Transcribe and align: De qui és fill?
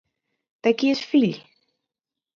De 0.67 0.73
qui 0.79 0.89
és 0.95 1.03
fill? 1.13 1.39